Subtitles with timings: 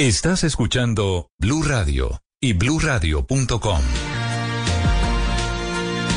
[0.00, 3.80] Estás escuchando Blue Radio y BlueRadio.com.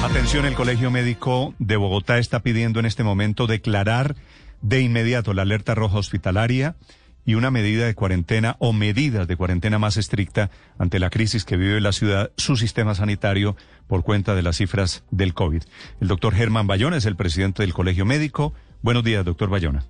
[0.04, 4.16] Atención, el Colegio Médico de Bogotá está pidiendo en este momento declarar
[4.64, 6.76] de inmediato la alerta roja hospitalaria
[7.24, 11.58] y una medida de cuarentena o medidas de cuarentena más estricta ante la crisis que
[11.58, 15.62] vive la ciudad, su sistema sanitario, por cuenta de las cifras del COVID.
[16.02, 18.56] El doctor Germán Bayona es el presidente del Colegio Médico.
[18.82, 19.86] Buenos días, doctor Bayona.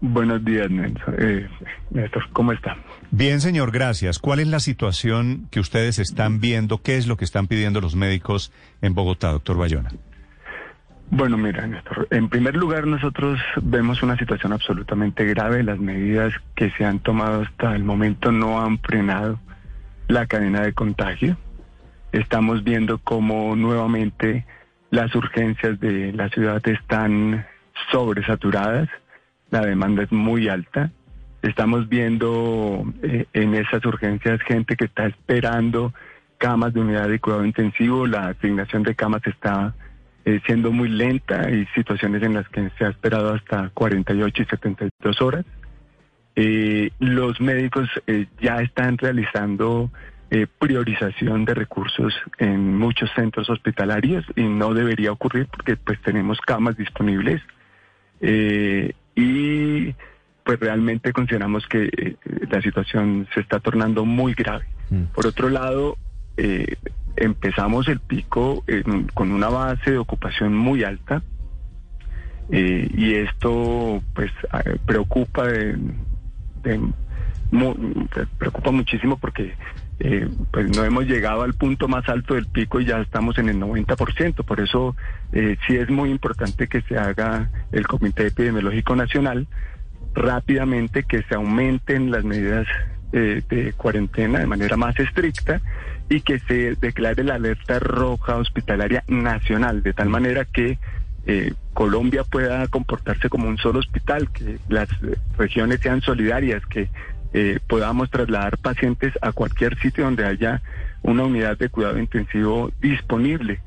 [0.00, 1.16] Buenos días, Néstor.
[1.18, 1.48] Eh,
[1.90, 2.76] Néstor, ¿cómo está?
[3.10, 4.18] Bien, señor, gracias.
[4.18, 6.82] ¿Cuál es la situación que ustedes están viendo?
[6.82, 9.90] ¿Qué es lo que están pidiendo los médicos en Bogotá, doctor Bayona?
[11.10, 15.62] Bueno, mira, Néstor, en primer lugar nosotros vemos una situación absolutamente grave.
[15.62, 19.40] Las medidas que se han tomado hasta el momento no han frenado
[20.06, 21.36] la cadena de contagio.
[22.12, 24.44] Estamos viendo cómo nuevamente
[24.90, 27.46] las urgencias de la ciudad están
[27.90, 28.88] sobresaturadas,
[29.50, 30.90] la demanda es muy alta.
[31.42, 35.92] Estamos viendo eh, en esas urgencias gente que está esperando
[36.38, 39.74] camas de unidad de cuidado intensivo, la asignación de camas está
[40.24, 44.44] eh, siendo muy lenta, hay situaciones en las que se ha esperado hasta 48 y
[44.44, 45.46] 72 horas.
[46.36, 49.90] Eh, los médicos eh, ya están realizando
[50.58, 56.76] priorización de recursos en muchos centros hospitalarios y no debería ocurrir porque pues tenemos camas
[56.76, 57.40] disponibles
[59.22, 59.94] y
[60.44, 62.16] pues realmente consideramos que eh,
[62.50, 64.64] la situación se está tornando muy grave.
[65.14, 65.98] Por otro lado,
[66.36, 66.76] eh,
[67.16, 71.22] empezamos el pico en- con una base de ocupación muy alta
[72.50, 74.30] eh, y esto pues
[74.86, 75.76] preocupa de,
[78.38, 79.54] preocupa muchísimo porque
[80.00, 83.48] eh, pues no hemos llegado al punto más alto del pico y ya estamos en
[83.48, 84.44] el 90%.
[84.44, 84.94] Por eso
[85.32, 89.46] eh, sí es muy importante que se haga el Comité Epidemiológico Nacional
[90.14, 92.66] rápidamente, que se aumenten las medidas
[93.12, 95.60] eh, de cuarentena de manera más estricta
[96.08, 100.78] y que se declare la alerta roja hospitalaria nacional, de tal manera que
[101.26, 104.88] eh, Colombia pueda comportarse como un solo hospital, que las
[105.36, 106.88] regiones sean solidarias, que
[107.32, 110.62] eh, podamos trasladar pacientes a cualquier sitio donde haya
[111.02, 113.60] una unidad de cuidado intensivo disponible,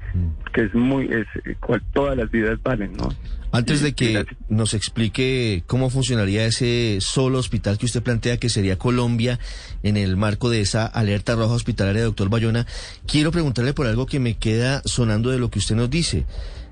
[0.53, 3.09] que es muy, es, eh, cual, todas las vidas valen, ¿no?
[3.53, 8.49] Antes Y- de que nos explique cómo funcionaría ese solo hospital que usted plantea que
[8.49, 9.39] sería Colombia
[9.83, 12.65] en el marco de esa alerta roja hospitalaria, doctor Bayona,
[13.05, 16.25] quiero preguntarle por algo que me queda sonando de lo que usted nos dice.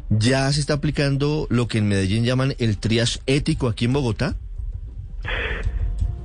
[0.09, 4.35] ¿Ya se está aplicando lo que en Medellín llaman el triage ético aquí en Bogotá?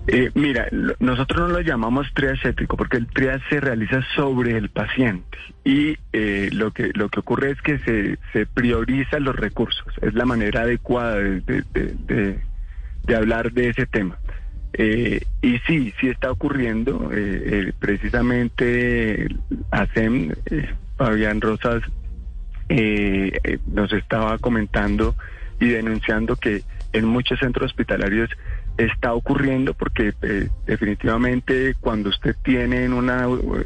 [0.07, 0.69] Eh, mira,
[1.01, 5.97] nosotros no lo llamamos triage ético porque el triage se realiza sobre el paciente y
[6.13, 9.87] eh, lo que lo que ocurre es que se, se priorizan los recursos.
[10.03, 12.39] Es la manera adecuada de, de-
[13.17, 14.19] hablar de ese tema.
[14.75, 17.11] Eh, y sí, sí está ocurriendo.
[17.13, 19.29] eh, eh, precisamente
[19.71, 21.83] ASEM, eh, Fabián Rosas,
[23.67, 25.15] nos estaba comentando
[25.61, 28.31] y denunciando que en muchos centros hospitalarios
[28.77, 33.11] está ocurriendo porque eh, definitivamente cuando usted tiene en un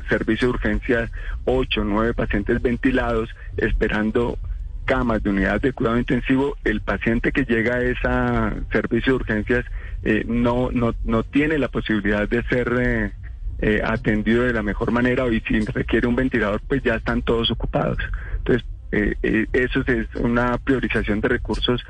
[0.09, 1.11] servicio de urgencia
[1.45, 4.39] ocho o nueve pacientes ventilados esperando
[4.85, 9.65] camas de unidad de cuidado intensivo, el paciente que llega a ese servicio de urgencias
[10.03, 13.13] eh, no, no, no tiene la posibilidad de ser eh,
[13.61, 17.51] eh, atendido de la mejor manera y si requiere un ventilador pues ya están todos
[17.51, 17.99] ocupados.
[18.39, 21.83] Entonces, eh, eh, eso es una priorización de recursos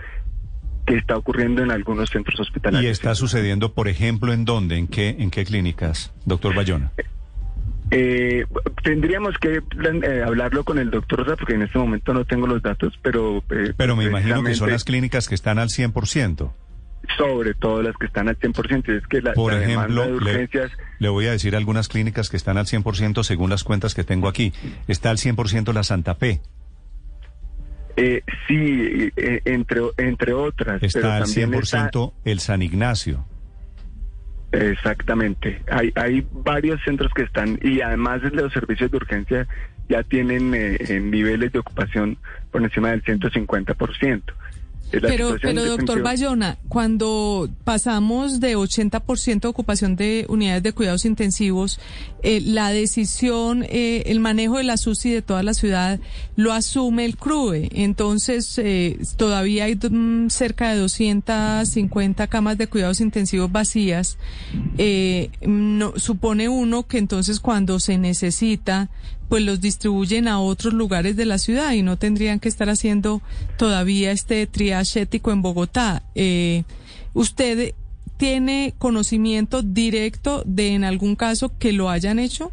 [0.88, 2.88] que está ocurriendo en algunos centros hospitalarios.
[2.88, 4.78] ¿Y está sucediendo, por ejemplo, en dónde?
[4.78, 6.92] ¿En qué, en qué clínicas, doctor Bayona?
[7.91, 8.45] Eh,
[8.83, 9.59] tendríamos que
[10.03, 13.42] eh, hablarlo con el doctor Rosa porque en este momento no tengo los datos, pero...
[13.51, 16.51] eh, Pero me imagino que son las clínicas que están al 100%.
[17.16, 18.95] Sobre todo las que están al 100%.
[18.98, 20.71] Es que la, Por la ejemplo, de le, urgencias...
[20.98, 24.28] le voy a decir algunas clínicas que están al 100% según las cuentas que tengo
[24.28, 24.53] aquí.
[24.86, 26.41] Está al 100% la Santa Fe,
[28.00, 30.80] Eh, sí, eh, entre, entre otras.
[30.80, 33.27] está al también 100% el San Ignacio.
[34.53, 35.60] Exactamente.
[35.68, 39.48] Hay, hay varios centros que están, y además de los servicios de urgencia
[39.89, 42.18] ya tienen eh, niveles de ocupación
[42.53, 44.22] por encima del 150%.
[44.91, 51.79] Pero, pero doctor Bayona, cuando pasamos de 80% de ocupación de unidades de cuidados intensivos,
[52.23, 56.01] eh, la decisión, eh, el manejo de la SUSI de toda la ciudad
[56.37, 57.69] lo asume el CRUE.
[57.73, 64.19] Entonces, eh, todavía hay mm, cerca de 250 camas de cuidados intensivos vacías.
[65.43, 68.89] No, supone uno que entonces cuando se necesita,
[69.28, 73.21] pues los distribuyen a otros lugares de la ciudad y no tendrían que estar haciendo
[73.57, 76.03] todavía este triage ético en Bogotá.
[76.15, 76.65] Eh,
[77.15, 77.75] ¿Usted
[78.16, 82.53] tiene conocimiento directo de en algún caso que lo hayan hecho?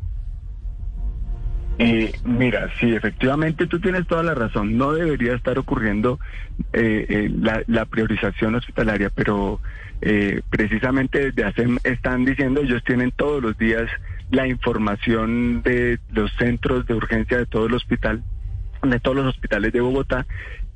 [1.78, 4.78] Eh, mira, sí, efectivamente tú tienes toda la razón.
[4.78, 6.20] No debería estar ocurriendo
[6.74, 9.60] eh, eh, la, priorización hospitalaria, pero
[10.02, 13.90] eh, precisamente desde ASEM están diciendo, ellos tienen todos los días
[14.32, 18.24] la información de los centros de urgencia de todo el hospital,
[18.82, 20.26] de todos los hospitales de Bogotá,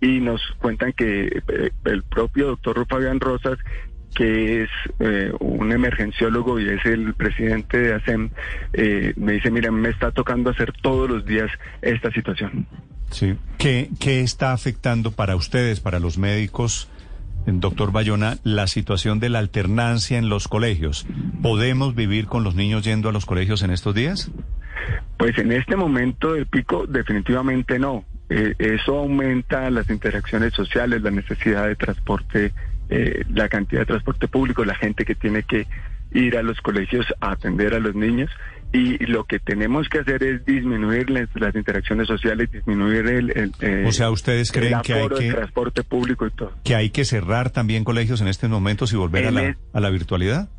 [0.02, 3.58] y nos cuentan que eh, el propio doctor Fabián Rosas
[4.16, 4.70] que es
[5.00, 8.30] eh, un emergenciólogo y es el presidente de ASEM,
[8.74, 11.50] eh, me dice, mira, me está tocando hacer todos los días
[11.82, 12.68] esta situación.
[13.12, 13.36] Sí.
[13.58, 16.90] ¿Qué, qué está afectando para ustedes, para los médicos,
[17.46, 21.08] doctor Bayona, la situación de la alternancia en los colegios?
[21.42, 24.32] ¿Podemos vivir con los niños yendo a los colegios en estos días?
[25.18, 28.06] Pues en este momento del pico definitivamente no.
[28.30, 32.54] Eh, eso aumenta las interacciones sociales, la necesidad de transporte,
[32.90, 35.68] eh, la cantidad de transporte público, la gente que tiene que
[36.12, 38.30] ir a los colegios a atender a los niños
[38.72, 43.52] y lo que tenemos que hacer es disminuir las, las interacciones sociales, disminuir el, el,
[43.62, 46.52] eh, O sea, ¿ustedes creen el que hay que- transporte público y todo.
[46.64, 49.80] ¿Que hay que cerrar también colegios en estos momentos y volver a la, el- a
[49.80, 50.50] la virtualidad?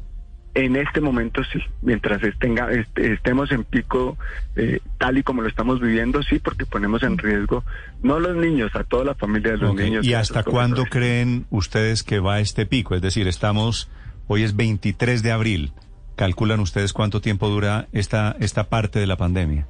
[0.54, 4.18] En este momento sí, mientras estenga- est- estemos en pico
[4.56, 7.64] eh, tal y como lo estamos viviendo, sí, porque ponemos en riesgo
[8.02, 10.04] no los niños, a toda la familia de los niños.
[10.04, 12.94] ¿Y hasta cuándo creen ustedes que va este pico?
[12.96, 13.88] Es decir, estamos,
[14.26, 15.72] hoy es 23 de abril.
[16.16, 19.66] ¿Calculan ustedes cuánto tiempo dura esta, esta parte de la pandemia?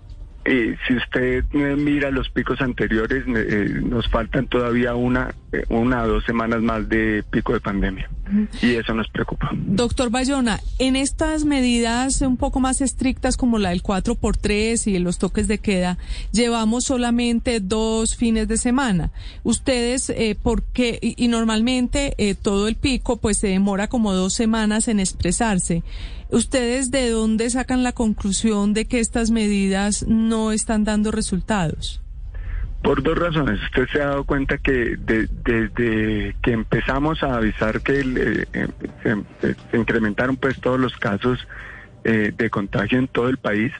[0.46, 6.02] Eh, si usted eh, mira los picos anteriores, eh, nos faltan todavía una, eh, una
[6.04, 8.08] o dos semanas más de pico de pandemia.
[8.62, 9.50] Y eso nos preocupa.
[9.52, 15.18] Doctor Bayona, en estas medidas un poco más estrictas como la del 4x3 y los
[15.18, 15.98] toques de queda,
[16.32, 19.10] llevamos solamente dos fines de semana.
[19.42, 20.98] Ustedes, eh, ¿por qué?
[21.00, 25.82] Y, y normalmente eh, todo el pico pues se demora como dos semanas en expresarse.
[26.30, 32.00] ¿Ustedes de dónde sacan la conclusión de que estas medidas no están dando resultados?
[32.82, 33.62] Por dos razones.
[33.62, 38.66] Usted se ha dado cuenta que de- desde que empezamos a avisar que eh, eh,
[39.02, 41.38] se, incrementaron pues todos los casos
[42.04, 43.72] eh, de contagio en todo el país,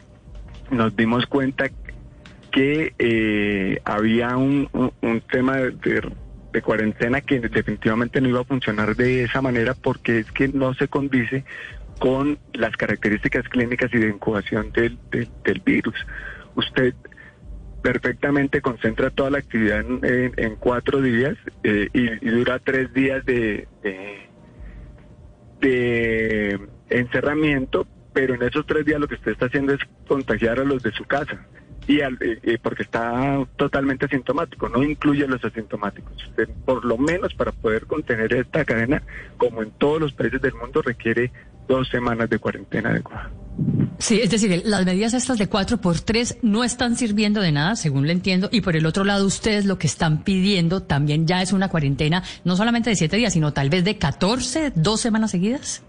[0.70, 1.70] nos dimos cuenta
[2.50, 6.12] que eh, había un, un- tema de, de-
[6.52, 10.74] de cuarentena que definitivamente no iba a funcionar de esa manera porque es que no
[10.74, 11.44] se condice
[11.98, 15.94] con las características clínicas y de incubación del- del virus.
[16.56, 16.94] Usted
[17.82, 24.18] perfectamente concentra toda la actividad en, cuatro días eh, y, dura tres días de, de,
[25.60, 26.60] de
[26.90, 30.82] encerramiento, pero en esos tres días lo que usted está haciendo es contagiar a los
[30.82, 31.46] de su casa.
[31.86, 36.12] Y al- eh, eh, porque está totalmente asintomático, no incluye a los asintomáticos.
[36.28, 39.02] Usted, por lo menos para poder contener esta cadena,
[39.38, 41.32] como en todos los países del mundo, requiere
[41.66, 43.30] dos semanas de cuarentena adecuada.
[44.00, 47.76] Sí, es decir, las medidas estas de 4 por 3 no están sirviendo de nada,
[47.76, 51.42] según le entiendo, y por el otro lado ustedes lo que están pidiendo también ya
[51.42, 55.32] es una cuarentena, no solamente de 7 días, sino tal vez de 14, dos semanas
[55.32, 55.84] seguidas.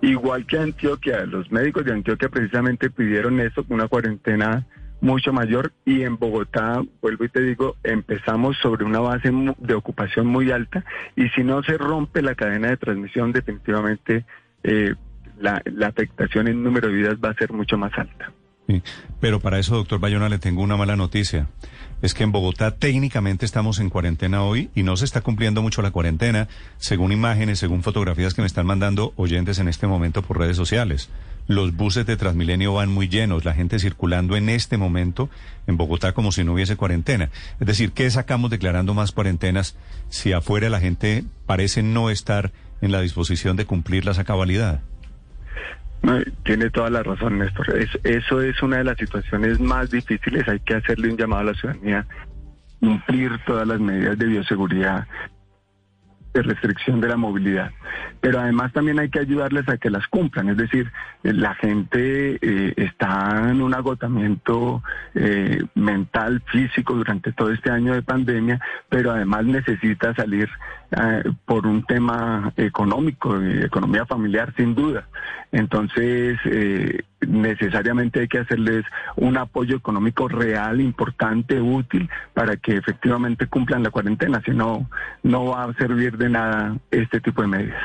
[0.00, 4.66] Igual que Antioquia, los médicos de Antioquia precisamente pidieron eso, una cuarentena
[5.02, 10.26] mucho mayor y en Bogotá, vuelvo y te digo, empezamos sobre una base de ocupación
[10.26, 10.82] muy alta
[11.16, 14.24] y si no se rompe la cadena de transmisión, definitivamente
[14.62, 14.94] eh,
[15.38, 18.32] la, afectación en número de vidas va a ser mucho más alta.
[19.20, 21.48] Pero para eso, doctor Bayona, le tengo una mala noticia.
[22.02, 25.82] Es que en Bogotá técnicamente estamos en cuarentena hoy y no se está cumpliendo mucho
[25.82, 30.38] la cuarentena, según imágenes, según fotografías que me están mandando oyentes en este momento por
[30.38, 31.10] redes sociales.
[31.46, 35.28] Los buses de Transmilenio van muy llenos, la gente circulando en este momento
[35.66, 37.30] en Bogotá como si no hubiese cuarentena.
[37.60, 39.76] Es decir, ¿qué sacamos declarando más cuarentenas
[40.08, 44.80] si afuera la gente parece no estar en la disposición de cumplirlas a cabalidad?
[46.44, 47.78] Tiene toda la razón, Néstor.
[47.78, 50.46] Es- eso es una de las situaciones más difíciles.
[50.48, 52.06] Hay que hacerle un llamado a la ciudadanía,
[52.80, 55.06] cumplir todas las medidas de bioseguridad
[56.34, 57.70] de restricción de la movilidad.
[58.20, 60.90] Pero además también hay que ayudarles a que las cumplan, es decir,
[61.22, 64.82] la gente eh, está en un agotamiento
[65.14, 70.50] eh, mental, físico durante todo este año de pandemia, pero además necesita salir
[70.90, 75.08] eh, por un tema económico, economía familiar sin duda.
[75.52, 76.36] Entonces,
[77.20, 78.84] necesariamente hay que hacerles
[79.16, 84.88] un apoyo económico real, importante, útil, para que efectivamente cumplan la cuarentena, si no,
[85.22, 87.82] no va a servir de nada este tipo de medidas.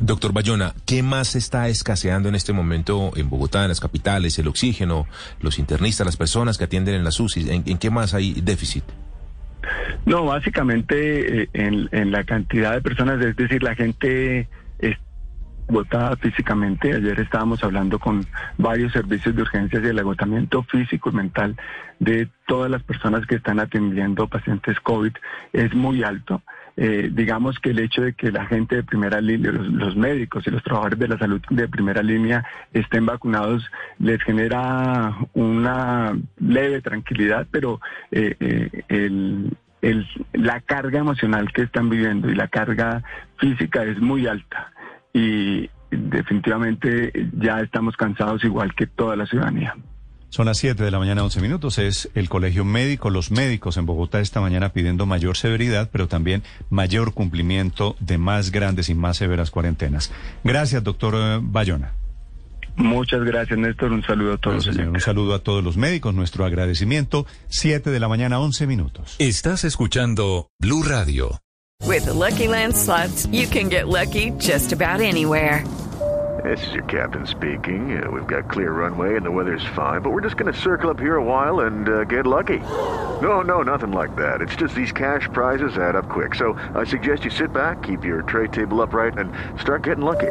[0.00, 4.38] Doctor Bayona, ¿qué más está escaseando en este momento en Bogotá, en las capitales?
[4.38, 5.06] El oxígeno,
[5.40, 8.84] los internistas, las personas que atienden en las UCI, ¿en, qué más hay déficit?
[10.08, 14.48] No, básicamente eh, en, la cantidad de personas, es decir, la gente
[15.68, 16.94] agotada físicamente.
[16.94, 18.24] Ayer estábamos hablando con
[18.56, 21.56] varios servicios de urgencias y el agotamiento físico y mental
[21.98, 25.12] de todas las personas que están atendiendo pacientes COVID
[25.52, 26.42] es muy alto.
[26.80, 30.50] Eh, digamos que el hecho de que la gente de primera línea, los, médicos y
[30.50, 37.48] los trabajadores de la salud de primera línea estén vacunados, les genera una leve tranquilidad,
[37.50, 37.80] pero
[38.12, 43.02] eh, eh, el, el, la carga emocional que están viviendo y la carga
[43.38, 44.72] física es muy alta.
[45.12, 49.74] Y definitivamente ya estamos cansados igual que toda la ciudadanía.
[50.30, 51.78] Son las 7 de la mañana, 11 minutos.
[51.78, 56.42] Es el Colegio Médico, los médicos en Bogotá esta mañana pidiendo mayor severidad, pero también
[56.68, 60.12] mayor cumplimiento de más grandes y más severas cuarentenas.
[60.44, 61.92] Gracias, doctor eh, Bayona.
[62.78, 63.92] Muchas gracias, Néstor.
[63.92, 64.66] Un saludo a todos.
[64.66, 66.14] un saludo a todos los médicos.
[66.14, 67.26] Nuestro agradecimiento.
[67.48, 69.16] 7 de la mañana, 11 minutos.
[69.18, 71.40] Estás escuchando Blue Radio.
[71.86, 75.64] With Lucky Land slots, you can get lucky just about anywhere.
[76.44, 78.00] This is your captain speaking.
[78.00, 80.88] Uh, we've got clear runway and the weather's fine, but we're just going to circle
[80.88, 82.58] up here a while and uh, get lucky.
[83.20, 84.40] No, no, nothing like that.
[84.40, 86.36] It's just these cash prizes add up quick.
[86.36, 90.30] So I suggest you sit back, keep your tray table upright, and start getting lucky.